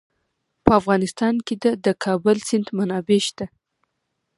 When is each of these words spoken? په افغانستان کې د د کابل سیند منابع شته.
په 0.63 0.71
افغانستان 0.79 1.35
کې 1.45 1.55
د 1.63 1.65
د 1.85 1.87
کابل 2.03 2.37
سیند 2.47 2.67
منابع 2.77 3.19
شته. 3.27 3.45